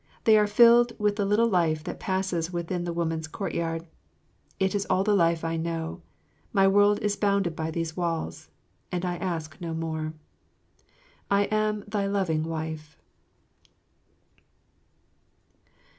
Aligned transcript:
They 0.23 0.35
are 0.35 0.47
filled 0.47 0.93
with 0.99 1.17
the 1.17 1.25
little 1.27 1.47
life 1.47 1.83
that 1.83 1.99
passes 1.99 2.51
within 2.51 2.85
the 2.85 2.91
women's 2.91 3.27
courtyard. 3.27 3.85
It 4.59 4.73
is 4.73 4.87
all 4.89 5.03
the 5.03 5.13
life 5.13 5.45
I 5.45 5.57
know. 5.57 6.01
My 6.51 6.67
world 6.67 6.97
is 7.03 7.15
bounded 7.15 7.55
by 7.55 7.69
these 7.69 7.95
walls, 7.95 8.49
and 8.91 9.05
I 9.05 9.17
ask 9.17 9.61
no 9.61 9.75
more. 9.75 10.15
I 11.29 11.43
am 11.51 11.83
thy 11.87 12.07
loving 12.07 12.41
wife. 12.43 12.97